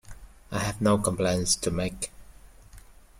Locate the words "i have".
0.49-0.81